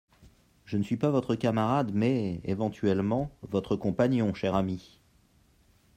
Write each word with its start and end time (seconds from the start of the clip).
Je 0.65 0.77
ne 0.77 0.81
suis 0.81 0.97
pas 0.97 1.11
votre 1.11 1.35
camarade 1.35 1.91
mais, 1.93 2.41
éventuellement, 2.43 3.29
votre 3.43 3.75
compagnon, 3.75 4.33
cher 4.33 4.55
ami. 4.55 4.99